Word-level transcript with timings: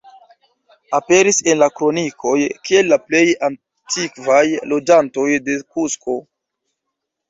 Aperis 0.99 1.37
en 1.53 1.59
la 1.65 1.67
kronikoj 1.81 2.33
kiel 2.69 2.91
la 2.95 3.01
plej 3.05 3.23
antikvaj 3.51 4.43
loĝantoj 4.75 5.31
de 5.49 5.63
Kusko. 5.75 6.23